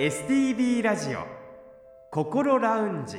[0.00, 1.26] STB ラジオ
[2.10, 3.18] 心ラウンジ。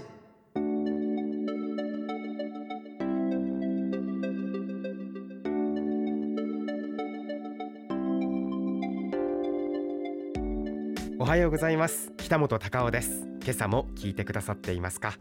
[11.19, 12.11] おはようございます。
[12.17, 13.27] 北本隆夫です。
[13.43, 15.13] 今朝も聞いてくださっていますか？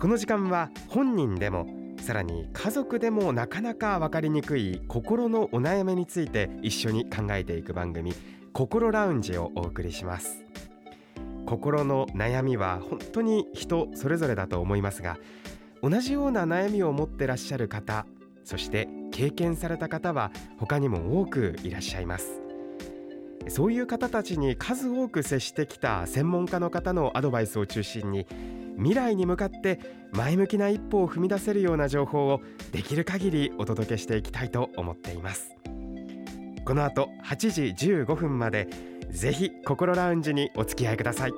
[0.00, 1.66] この時間は本人でも
[2.00, 8.14] さらに家族でもなかなか分かりにくい心のお悩みについて一緒に考えていく番組。
[8.52, 10.44] 心ラウンジをお送りします。
[11.48, 15.16] 心の悩みは本当に人それぞれだと思いますが
[15.82, 18.04] 同じような悩みを持ってらっしゃる方
[18.44, 22.42] そして経験された方は他にも多くいらっしゃいます。
[23.48, 28.26] そういう方たちに数多く接してきた専門家の方のアドバイスを中心に
[28.76, 29.80] 未来に向かって
[30.12, 35.57] 前向きな一歩を踏み出せるような情報をできる限りお届けしていきたいと思っています。
[36.68, 38.68] この後8時15分まで
[39.08, 41.32] ぜひ心ラウンジにお付き合いください。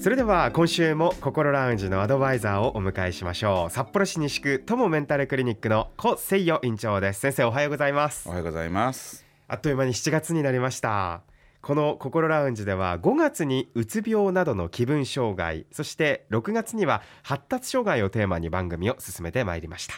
[0.00, 3.70] それでは今週も心ラウンジのアドバイザーをお迎えしましょう。
[3.70, 7.20] 札幌市西区友メンタルクリニックの小誠代院長です。
[7.20, 8.28] 先生おはようございます。
[8.28, 9.24] おはようございます。
[9.46, 11.22] あっという間に7月になりました。
[11.62, 19.94] この心ラウンジでは5月にうつ病などの気分障害そして6月には発達障害をテーマに番組を進めてまいりました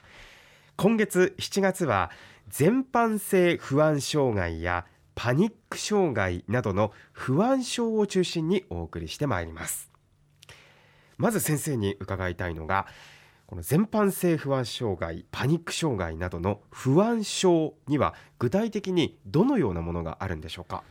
[0.76, 2.10] 今月7月は
[2.48, 9.90] 全般性不安障害やパニック障害などの不安症を中心にお送りしてまいります。
[11.18, 12.86] まず先生に伺いたいのが
[13.46, 20.82] この全般性不安障害パニック障害などの不安症には具体的にどのようなものがあるんでしょうか？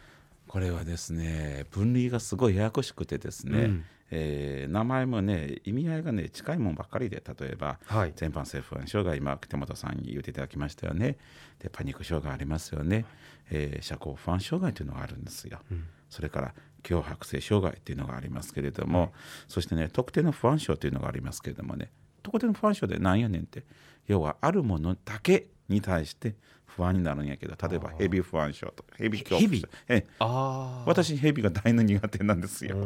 [0.47, 11.17] これはですね分類がすごいややこしくてですね、うんえー、名前もね意味合いがね近いもんばっかりで例えば、はい、全般性不安障害今手元さんに言っていただきましたよね。
[11.59, 13.05] でパニック障害ありますよね、
[13.49, 19.09] えー、社交不安障害というのがあるんですよ、うん、それから強迫性障害というのがありますけれども、はい、
[19.47, 21.91] そしてね特定の不安症というのがありますけれどもね
[22.23, 23.63] 特定の不安症でなんやねんって
[24.07, 32.77] 要はあるものだけに対して不安になるんやけど例えばヘビ不安症とかヘビ恐怖症えあ私ヘビが大の苦手なんですよ。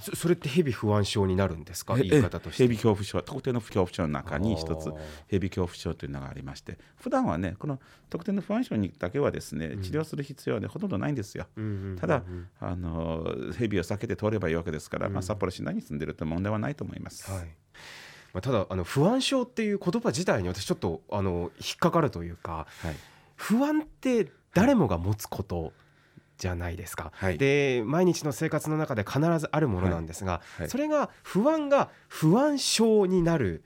[0.00, 1.96] そそれってヘビ不安症になるんですか？
[1.96, 2.62] 言い方として。
[2.62, 4.92] ヘビ恐怖症特定の恐怖症の中に一つ
[5.26, 7.80] ヘビ恐怖症というのがありまして普段はねこの
[8.10, 11.46] 特定の不安症にだけはですね治療する必要は、ね、ほとんどないんですよ、
[11.98, 12.22] ただ
[12.60, 13.26] あの
[13.58, 17.56] ヘビを避けて通ればいいわけですから、まあ、札幌市内に住んでると問題はないと思います、はい
[18.32, 22.96] まあ、ただあの不安症っていう言葉自体に私ちょっとあの引っかかるというか、はい、
[23.36, 25.72] 不安って誰もが持つこと
[26.38, 30.60] じゃないですか、はい、で毎日の生活の中で必ずあるものなんですが、はい。
[30.62, 33.62] はい、それが不安が不安症になる、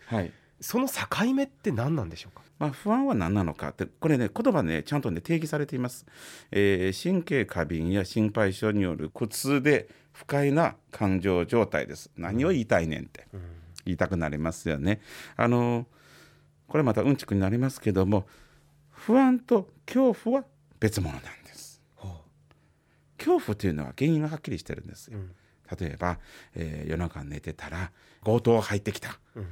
[0.60, 2.42] その境目って何なんでしょうか？
[2.58, 6.06] まあ、不安は何なのかってこれね言葉ねちゃんとね定義されています、
[6.50, 12.10] えー、神経過敏や心配性による苦痛で不快な感情状態です。
[12.16, 13.26] 何を言いたいねんって、
[13.86, 15.00] 言いたくなりますよね。
[15.36, 15.86] あの
[16.68, 18.26] これまたうんちくになりますけども
[18.90, 20.44] 不安と恐怖は
[20.80, 21.80] 別物なんです。
[23.18, 25.18] 恐怖というのは原因がはっきりしてるんですよ。
[25.18, 25.34] うん、
[25.78, 26.18] 例えば、
[26.54, 27.90] えー、夜中寝てたら
[28.22, 29.46] 強盗が入ってきた、うん、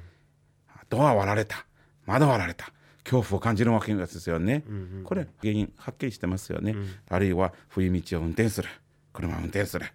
[0.88, 1.66] ドア割られた。
[2.06, 2.72] 窓割られた。
[3.04, 8.68] 恐怖を感じるわけですよね、うんうん、これ原因はっきりしてますよね、うん、あるいは冬道を運転する。
[9.12, 9.86] 車を運転する。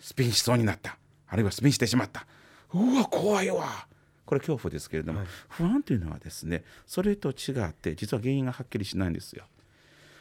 [0.00, 0.96] スピンしそうになった。
[1.28, 2.26] あるいはスピンしてしまった
[2.74, 3.86] うわ怖いわ。
[4.26, 9.44] これ恐怖ですけれども、はい、不安というのはですねそれと違って実は原因がはっきりしないんですよ。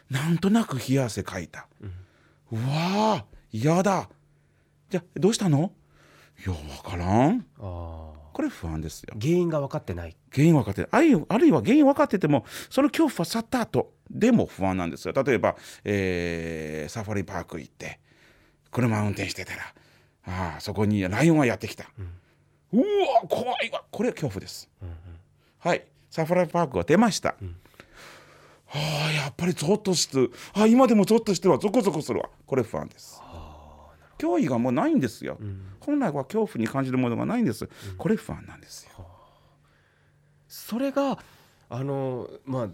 [0.09, 4.09] なんとなく冷や汗かいた、うん、うわ嫌だ。
[4.89, 5.73] じゃあどうしたの？
[6.39, 7.45] いや分からん。
[7.57, 9.13] これ不安ですよ。
[9.19, 10.15] 原因が分かってない。
[10.31, 10.89] 原因分かってない。
[11.27, 15.13] あるいは原因分かっててもその恐怖は去った後でも不安なんですよ。
[15.21, 17.99] 例えば、えー、サファリパーク行って
[18.71, 19.73] 車運転してたら
[20.27, 22.09] ああそこにライオンがやってきた、うん
[22.73, 22.85] うわ
[23.29, 23.69] 怖い。
[23.71, 24.95] わこれは恐怖です、うんうん、
[25.59, 25.85] はい。
[26.09, 27.55] サファリパークが出ました、うん、
[28.65, 31.59] はあやっぱりゾッとしてあ今でもゾッとしてるわ。
[31.59, 32.13] ゾコゾコす。
[32.13, 33.21] るわこれ不安です
[34.17, 39.05] 脅威がもうないんですよ、うん、本来は恐怖に感じるものがないんです、うん、これ不安なんですよ、
[40.47, 41.19] それが
[41.69, 42.69] あのまあ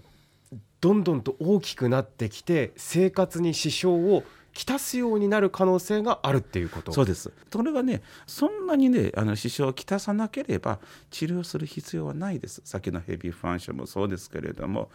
[0.79, 4.23] どんどんと大きくなってきて生活に支障を
[4.53, 7.31] きたすようになる可能性があるっていうことそうです。
[7.51, 10.79] それがねそんなにねあの支障をきたさなければ
[11.09, 12.61] 治療する必要はないです。
[12.63, 14.89] 先のヘビーファンションもそうですけれども。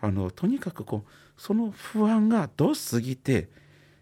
[0.00, 3.48] あのとにかくこうその不安がどすぎて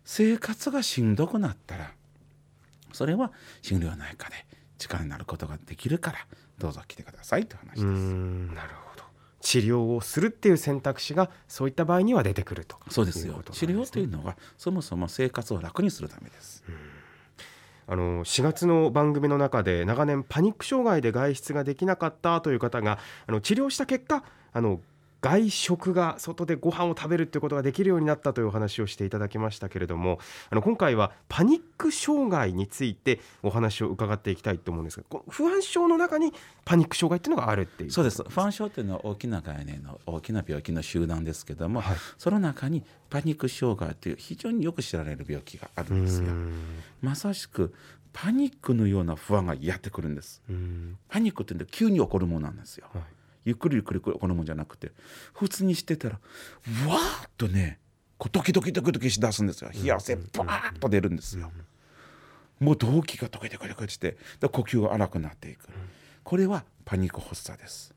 [0.04, 1.92] 生活がしんどくなったら
[2.92, 4.34] それは心療内科で
[4.78, 6.18] 力になることができるから
[6.58, 7.84] どうぞ来てくださいという話です。
[8.52, 8.91] なるほど
[9.42, 16.64] 治療をするっていう選択肢がそういった場合には出てくるとそうですよいうこと治療というのはそもそも生活を楽にするためです。
[17.88, 24.22] あの4月の番組の中で長年パニック障害で外出ができなかったという方があの治療した結果
[24.52, 24.80] あの
[25.22, 30.18] 外食が外でご飯を食べるということができるようになったというお話をしていただきましたけれども
[30.50, 36.32] あの今回はパニック障害についてお話を伺っていきたいと思うんですが不安症の中に
[36.64, 46.30] パニック障害っていうのがあるっていうそうです不安症というのは大きな概念の大きな病気の集団ですけども、はいその中にパニック障害という非常によく知られる病気があるんですよう。
[46.30, 46.52] ん
[47.00, 47.74] まさしく
[48.12, 50.42] パニックのような不安がやってくるんです。
[50.48, 52.86] うんパニックってのは急に起こるものなんですよ。
[52.92, 53.02] はい
[53.44, 54.92] ゆっくりゆっくり起こるもんじゃなくて
[55.32, 57.78] 普通にしてたらわーっとね
[58.18, 61.50] こうドキドキドキドキしだすんですよ冷や汗バーッと出るんですよ。
[62.60, 65.66] もう動悸がドキドキドキしてで呼吸が荒くなっていく
[66.22, 67.92] これはパニック発作です。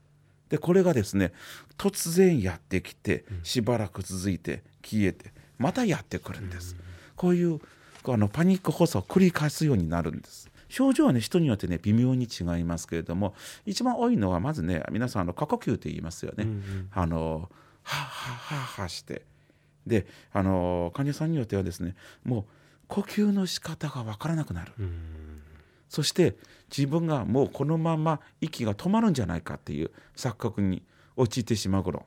[0.50, 1.31] でこれがですね
[1.77, 6.75] 突然やってきてしばらく続いて消えてまたやってくるんです。
[7.15, 7.59] こういう
[8.07, 10.50] あのパニック発作を繰り返すようになるんです。
[10.69, 13.35] 症状はね人によってね微妙に違いますけれども
[13.65, 16.44] 一番多いのはまずね皆さんあの過呼吸って言いますよね。
[16.44, 16.89] うんうん。
[16.91, 17.50] あの
[17.83, 19.23] はっはっはっはして。
[19.85, 22.45] であの患者さんによってはですねもう
[22.88, 24.73] 呼吸の仕方がわからなくなる。
[24.79, 25.41] うん。
[25.89, 26.35] そして
[26.75, 30.83] 自分がもうこのまま息が止まるんじゃないかっていう錯覚に
[31.15, 32.06] 陥ってしまう頃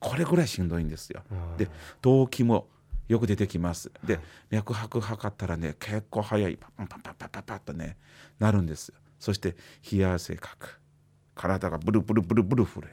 [0.00, 1.22] これぐらいしんどいんですよ。
[1.56, 1.68] で
[2.02, 2.68] 動悸も
[3.08, 3.90] よく出てきます。
[4.04, 7.96] で、はい脈拍測ったらね結構早いパンパンパンパンパンパンとね
[8.38, 8.94] なるんですよ。
[9.18, 9.56] そして
[9.90, 10.80] 冷や汗かく
[11.34, 12.92] 体がブルブルブルブル震える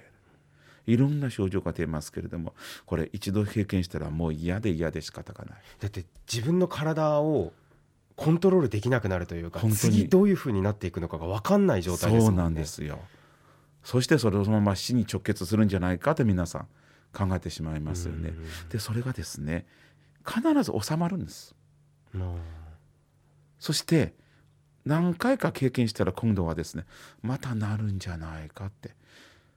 [0.88, 2.54] いろんな症状が出ますけれども
[2.86, 5.58] これ一度経験したらもう嫌で嫌で仕方がない。
[5.80, 7.54] だって自分の体を
[8.16, 13.00] コントロールできなくなるというか次どういうふうになっていくのかが分かんない状態ですもねそうんなんですよ。
[13.84, 16.68] そしてそれをそのまま死に直結するんじゃないかと皆さん
[17.14, 18.34] 考えてしまいますよね。
[18.70, 19.66] でそれがですね
[20.26, 21.56] 必ず収まるんです。
[22.14, 22.38] うんうん
[23.60, 24.14] そして
[24.86, 26.86] 何回か経験したら今度はですね
[27.24, 28.92] またなるんじゃないかって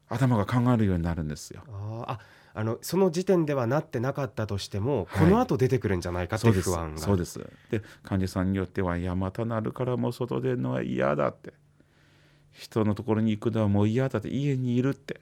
[0.08, 1.62] 頭が考えるようになるんですよ。
[1.68, 2.20] あーあ
[2.54, 5.26] あのその時点ではなってなかったとしても、はい。
[5.26, 6.70] この後出てくるんじゃないかってそです。
[6.70, 7.00] いうう不安が。
[7.00, 7.38] そうです。
[7.70, 11.52] で患者さんによってはいやまたなるからもう外出るのは嫌だって。
[12.52, 14.28] 人のところに行くのはもう嫌だって。
[14.30, 15.20] 家にいるって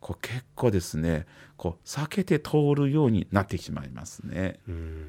[0.00, 4.60] こう結構ですねこう避けて通るようになってしまいますね。
[4.68, 5.04] うん。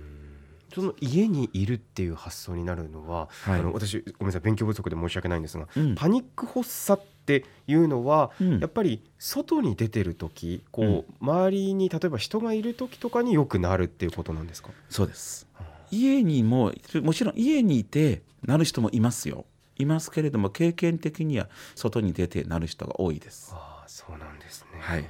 [0.73, 3.59] その家にいるっていう発想になるのは、はい。
[3.59, 5.95] あの私ごめんなさい勉強不足で申し訳ないんですが、うん。
[5.95, 8.59] パニック発作っていうのは、うん。
[8.59, 14.69] やっぱり外に出てる時こう、周りに例えば人がいる時とかによくなるっていうことなんですか？
[14.89, 15.47] そうです。
[15.91, 16.71] 家にも
[17.01, 19.45] もちろん家にいてなる人もいますよ。
[19.75, 23.53] いますけれども経験的には外に出てなる人が多いです。
[23.55, 25.05] ああそうなんですね、はい。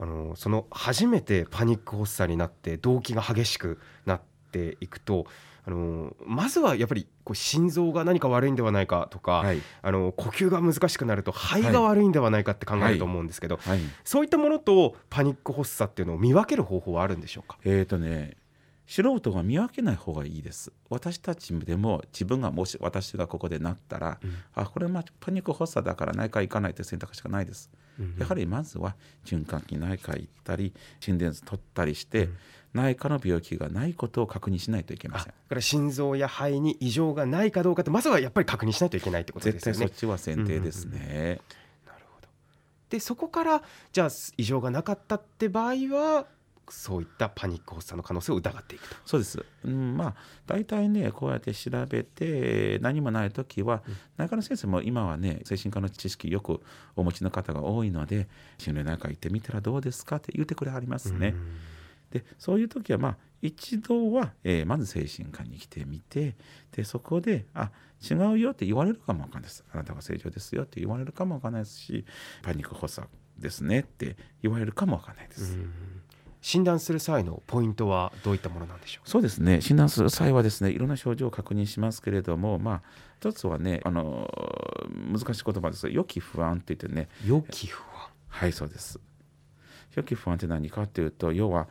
[0.00, 4.20] あのその初めてパニック発作になって動悸が激しくなっ
[4.50, 5.26] ていくと
[5.66, 9.60] あのまずはやっぱりこう心臓が何か悪いんではないかとか、はい。
[9.82, 13.80] あの呼吸が難しくなると肺が悪いんではないかって考えると思うんですけど、はい。
[14.02, 17.58] そういったものとパニック発作っていうのを見分ける方法はあるんでしょうか？
[17.64, 18.36] えーとね
[18.86, 20.72] 素人が見分けない方がいいです。
[20.88, 24.34] 私たちでも自分がもし私がここでなったら、うん。
[24.54, 27.70] あこれはパニック発作だから内科行かないという選択肢がないです、
[28.18, 28.94] やはりりまずは
[29.24, 32.28] 循環器内科行ったり心電図取ったりして、
[32.72, 35.32] 内科の病気がないことを確認しないといけまあせん。
[35.32, 39.78] だから心臓や肺に異常がないかどうかってまずはやっぱり確認しないといけないってことで絶すよね。
[39.78, 41.40] 対そっちは前提ですね、
[41.86, 42.28] なるほど。
[42.90, 43.62] でそこから
[43.92, 46.26] じゃあ異常がなかったって場合は
[46.72, 48.96] そういったパニック発作の可能性を疑っていくと。
[49.04, 50.14] そうです、うん、まあ
[50.46, 53.82] 大体ねこうやって調べて何もない時は、
[54.16, 56.60] 内科の先生も今はね精神科の知識よく
[56.96, 61.28] お持ちの方が多いので心療内科行ってみたらどうですかって言ってくれはりますね。
[61.28, 61.76] うん
[62.10, 66.36] でそういう時はまあ一度は、えーまず精神科に来てみて
[66.72, 67.70] でそこであ
[68.02, 72.04] 違うよって言われるかもわかんないですあなたが正常ですよって言われるかもわかんないですし
[72.42, 73.08] パニック発作
[73.38, 75.58] ですねって言われるかもわかんないです。
[76.46, 79.60] 診断する際のポイントはどういったものなんでしょうそうですね。
[79.60, 82.82] 診断する際はですねいろんな症状を確認しますけれどもまあ
[83.18, 84.30] 一つはねあの
[85.12, 87.08] 難しい言葉ですが予期不安って言ってね。
[87.26, 88.10] 予期不安。
[88.28, 89.00] はいそうです。
[89.96, 91.66] 予期不安って何かっていうと要は、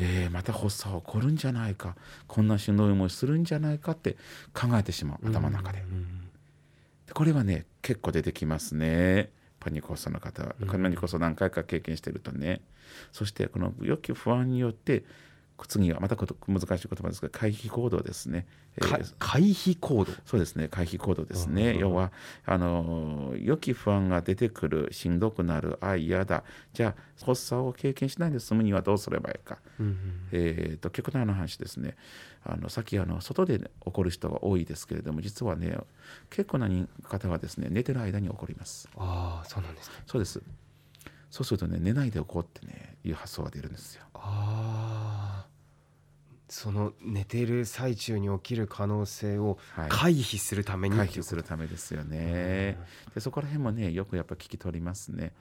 [0.00, 1.94] えーまた発作起こるんじゃないか。
[2.26, 4.16] こんなしんどい思いするんじゃないかって
[4.52, 9.30] 考えてしまう頭の中で,、でこれはね結構出てきますね
[9.68, 12.62] パニック発作の方、パニック発作何回か経験してるとね。
[13.12, 15.04] そしてこの予期不安によって
[15.66, 18.46] 次はまたこと難しい言葉ですが回避行動ですね。
[19.18, 20.12] 回避行動。
[20.24, 20.68] そうですね。
[20.68, 22.12] 回避行動ですね、要は
[22.46, 26.44] あの良き不安が出てくるしんどくなるあ嫌だ。
[26.72, 29.94] じゃあ発作を経験しないで済むにはどうすればいいか、うんうん。
[30.32, 31.96] えー、と極端な話ですね。
[32.44, 35.76] あのさっきあの外で起こる人が多いですけれども実はね
[36.30, 38.88] 結構な人方はですね寝てる間に起こります。
[38.96, 39.94] ああそうなんですね。
[40.06, 40.40] そうです。
[41.30, 44.04] そうするとね寝ないで起こってねいう発想が出るんですよ。
[44.14, 45.47] ああ
[46.48, 49.88] その寝てる最中に起きる可能性をはい。
[49.90, 50.96] 回避するために。
[50.96, 52.78] 回避するためですよね。
[53.14, 55.32] でそこら辺もねよくやっぱ聞き取りますね。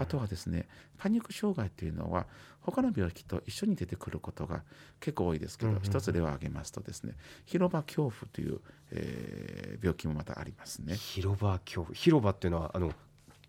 [0.00, 2.26] あとはですねパニック障害っていうのは
[2.60, 4.62] 他の病気と一緒に出てくることが
[5.00, 5.86] 結構多いですけど、うんうんうん。
[5.86, 7.14] 一つ例を挙げますとですね
[7.46, 8.60] 広場恐怖という、
[8.90, 10.96] えー病気もまたありますね。
[10.96, 11.94] 広場恐怖。
[11.94, 12.92] 広場っていうのはあの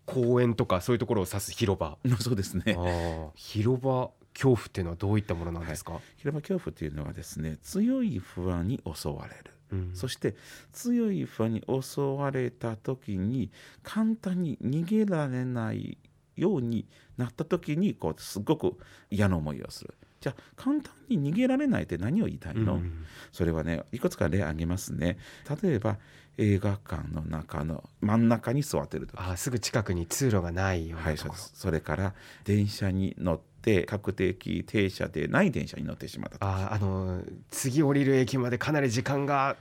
[0.06, 1.98] 公園とかそういうところを指す広場。
[2.20, 2.76] そうですね。
[3.34, 9.90] 広場恐怖っていうのはどういったものなんですか、広場恐怖というのはですね強い不安に襲われる、うん。
[9.94, 10.34] そして
[10.72, 13.50] 強い不安に襲われた時に
[13.82, 15.98] 簡単に逃げられない
[16.36, 18.78] ようになった時にこうすごく
[19.10, 19.94] 嫌な思いをする。
[20.20, 23.04] じゃあ簡単に逃げられないって何を言いたいの、うん。
[23.32, 25.18] それはねいくつか例挙げますね。
[25.62, 25.96] 例えば
[26.36, 29.18] 映画館の中の真ん中に座ってる時。
[29.18, 31.60] あーすぐ近くに通路がないようはないところ、そうです。
[31.60, 33.49] それから電車に乗って
[33.86, 39.56] 確定停車でない電車に乗ってしまった時あーあのー次降りる駅までかなり時間が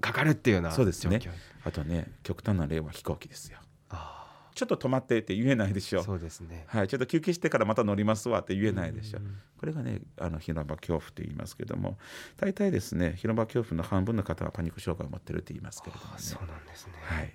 [0.00, 1.20] かかるっていうようなそうですね。
[1.64, 3.58] あとね極端な例は飛行機ですよ。
[3.90, 6.00] あちょっと止まってって言えないでしょ。
[6.00, 6.64] ーそうですね。
[6.66, 9.18] はい、ちょっと休憩してからまた乗りますわって言えないでしょ。
[9.18, 11.96] うんこれがねあの広場恐怖と言いますけども
[12.36, 16.18] 大体ですね広場恐怖の半分の方はパニック障害を持ってるって言いますけれどもね。
[16.18, 17.32] そうなんですね、はい。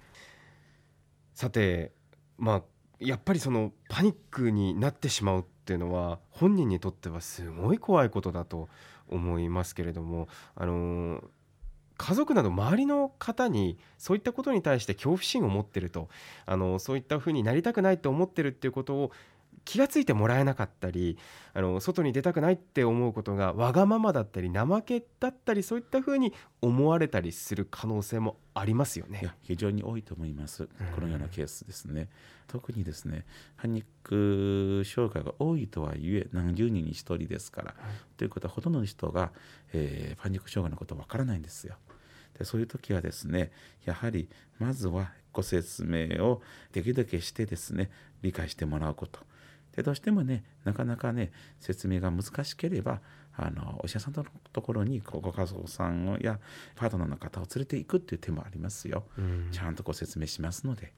[1.34, 1.94] さて
[2.38, 2.63] まあ
[3.00, 8.70] やっぱりそのパニックになってしまうっていうのは本人にとってはすごい怖いことだと
[9.10, 11.22] 思いますけれどもあの
[11.98, 16.08] 家族など周りの方にそういったことに対して恐怖心を持ってると
[16.46, 19.12] あのそういったふうになりたくないと思ってるっていうことを
[19.68, 21.18] 気がついてもらえなかったり
[21.54, 29.20] あの外に出たくないって思うことがわがままだったり怠けだったりそういったふうに思われたりする可能性もありますよね。
[29.22, 29.36] いや。
[29.42, 30.70] 非常に多いと思います。
[30.96, 32.08] このようなケースですね。
[32.48, 33.26] 特にですね
[33.58, 37.76] パニック障害が多いとはいえ何十人に一人ですから、
[38.16, 39.34] ということはほとんどの人が、
[39.74, 41.76] えーパニック障害のことわからないんですよ。
[42.40, 43.52] でそういう時はですね
[43.84, 49.20] やはりまずはご説明をできるだけしてですね理解してもらうこと
[49.78, 53.00] でどうしてもねなかなかね説明が難しければ
[53.36, 56.40] あのお医者さんのところにごご家族さんをや
[56.76, 59.04] パートナーの方を連れていくっていう手もありますよ。
[59.18, 60.92] うんちゃんとご説明しますので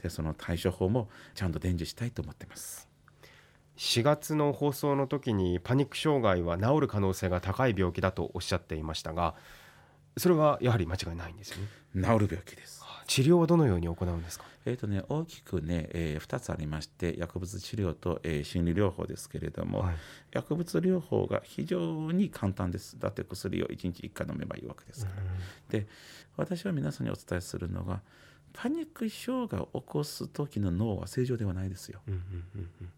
[0.00, 2.88] でその対処法もちゃんと伝授したいと思ってます。
[3.76, 9.34] 4月の放送の時にパニック障害は治る可能性が高い病気だとおっしゃっていましたが
[10.16, 12.85] それはやはり間違いないんですよね治る病気です。
[13.06, 14.44] 治療はどのように行うんですか？
[14.64, 19.96] えーとね、大きくね、え2つありまして薬物治療と、えー心理療法ですけれども、はい。
[20.32, 22.98] 薬物療法が非常に簡単です。
[22.98, 25.22] だって薬を1日1回飲めばいいわけですから、
[25.68, 25.86] で
[26.36, 28.02] 私は皆さんにお伝えするのが
[28.52, 32.00] パニック障害を起こす時の脳は正常ではないですよ。
[32.08, 32.92] うんうんうんうん。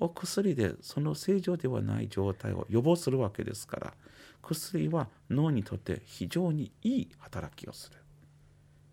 [0.00, 3.94] お薬でその正常ではない状態を予防するわけですから
[4.42, 7.98] 薬は脳にとって非常にいい働きをする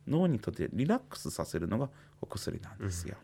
[0.08, 1.90] 脳にとってリラックスさせるのが
[2.22, 3.16] お薬なんですよ、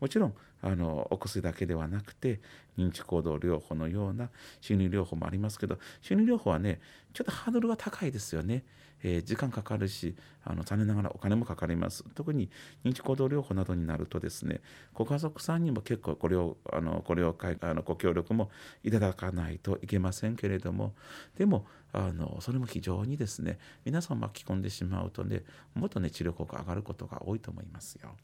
[0.00, 2.40] もちろんあのお薬だけではなくて
[2.76, 6.80] 認知行動療法のような心理療法もありますけど心理療法はね
[7.12, 8.64] ちょっとハードルが高いですよね、
[9.02, 12.50] えー時間かかるしあの残念ながらお金もかかります特に
[12.84, 14.60] 認知行動療法などになるとですね
[14.94, 18.50] ご家族さんにも結構これをあのこれをあのご協力も
[18.82, 20.94] いただかないといけませんけれども
[21.36, 25.42] でもあのそれも非常にですね皆さん巻き込んでしまうとね
[25.74, 28.16] もっとね治療効果上がることが多いと思いますよ。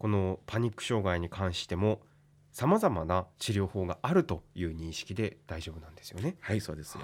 [0.00, 2.00] このパニック障害に関しても
[2.52, 6.36] さまざまな治療法があるという認識で大丈夫なんですよね。
[6.40, 7.02] はいそうですよ。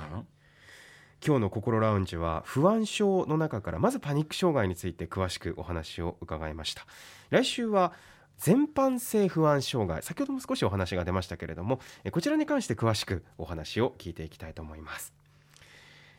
[1.25, 6.87] 今日の心ラウンジは不安症の中からまずパニック障害について詳しくお話を伺いました。
[7.29, 7.93] 来週は
[8.39, 15.13] 全般性不安障害先ほども少しお話が出ましたけれどもえこちらに関して詳しくお話を聞いていきたいと思います。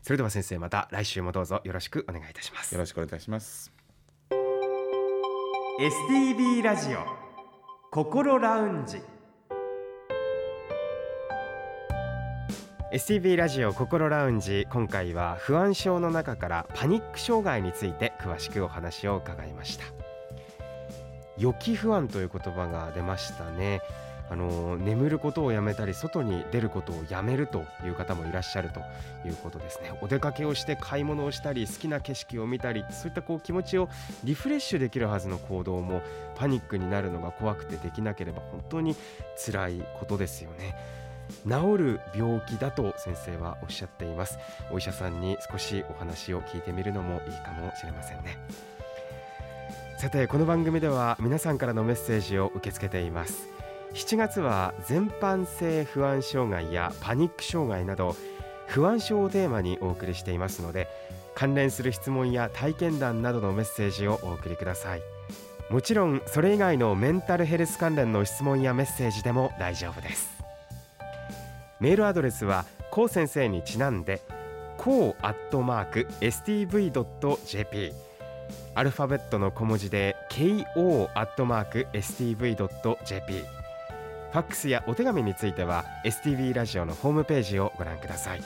[0.04, 2.76] それでは先生また来週もどうぞよろしくお願いいたします。
[2.76, 3.77] よろしくお願いいたします。
[5.80, 7.06] STB ラジオ
[7.92, 9.00] 心ラウンジ。
[12.92, 19.86] STB ラジオ心ラウンジ今回は不安症の中からパニック障害について詳しくお話を伺いました。
[21.38, 23.82] 予期不安という言葉が出ましたね。
[24.30, 28.82] あの眠ることをやめたり外に出ることをやめるという方もいらっしゃると
[29.28, 29.98] いうことですね。
[30.02, 33.90] お出かけをして買い物をしたり好きな景色を見たりそういったこう気持ちを
[34.24, 36.02] リフレッシュできるはずの行動も
[36.36, 38.96] パニックになるのが怖くてできなければ本当に
[39.38, 40.76] 辛いことですよね。
[41.44, 44.38] 治る病気だと先生はおっしゃっています。
[44.72, 48.38] お医者さんに少しお話を聞いてみるのもいいかもしれませんね。
[49.98, 53.48] さてこの番組では皆さんからのメッセージを受け付けています。
[53.98, 58.16] 7月は全般性不安障害やパニック障害など
[58.68, 60.88] 不安症をテーマにお送りしていますので
[61.34, 65.02] 関連する質問や体験談などのメッセージをお送りください。
[65.72, 70.30] もちろんそれ以外のメンタルヘルス関連の質問やメッセージでも大丈夫です。
[71.80, 74.22] メールアドレスはこう先生にちなんで
[74.78, 77.94] こうアットマーク stv.jp
[78.76, 83.57] アルファベットの小文字で ko アットマーク stv.jp
[84.32, 88.42] ファックスやお手紙については STV ラジオのホームページをご覧ください。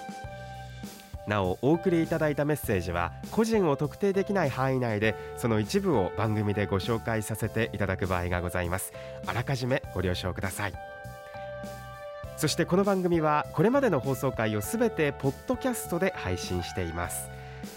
[1.27, 8.93] なおお送りいただいたメッセージは個人を特定できない範囲内でその一部を番組でご紹介させていただく場合がございます。
[9.25, 10.73] あらかじめご了承ください。
[12.37, 17.29] そしてこの番組はこれまでの放送回をすべてポッドキャストで配信しています。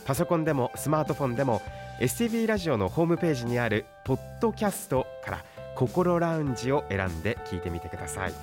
[0.06, 1.60] パソコンでもスマートフォンでも
[2.00, 5.44] STV ラジオのホームページにあるポッドキャストから
[5.74, 8.34] 心ラウンジを選んで聞いてみてください。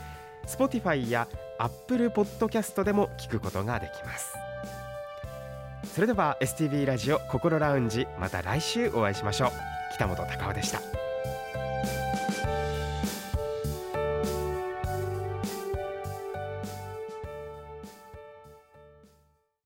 [0.48, 1.28] Spotify や
[1.60, 4.34] Apple Podcast でも聞くことができます。
[5.94, 9.52] それでは STV ラジオ心ラウンジまた来週お会いしましょう。
[9.96, 11.11] 北本隆夫でした。